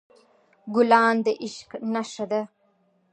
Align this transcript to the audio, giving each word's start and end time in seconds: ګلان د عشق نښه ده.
ګلان 0.73 1.15
د 1.25 1.27
عشق 1.45 1.69
نښه 1.93 2.25
ده. 2.31 2.41